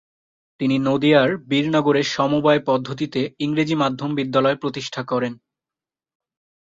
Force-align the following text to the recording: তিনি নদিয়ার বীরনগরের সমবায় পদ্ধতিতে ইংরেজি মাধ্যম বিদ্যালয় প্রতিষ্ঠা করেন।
তিনি 0.59 0.75
নদিয়ার 0.79 1.29
বীরনগরের 1.49 2.07
সমবায় 2.07 2.61
পদ্ধতিতে 2.65 3.21
ইংরেজি 3.39 3.75
মাধ্যম 3.75 4.09
বিদ্যালয় 4.15 4.57
প্রতিষ্ঠা 4.57 5.01
করেন। 5.03 5.33